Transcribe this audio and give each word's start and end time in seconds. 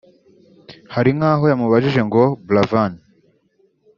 Hari 0.93 1.09
nk’aho 1.17 1.43
yamubajije 1.51 2.01
ngo 2.07 2.23
‘Buravan 2.45 2.91